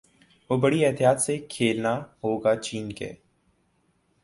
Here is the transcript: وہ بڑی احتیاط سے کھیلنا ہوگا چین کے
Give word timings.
وہ 0.49 0.57
بڑی 0.57 0.85
احتیاط 0.85 1.19
سے 1.21 1.37
کھیلنا 1.49 1.93
ہوگا 2.23 2.55
چین 2.61 2.91
کے 2.93 3.11